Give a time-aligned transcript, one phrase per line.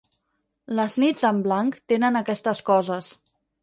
[0.79, 3.17] Les nits en blanc tenen aquestes coses.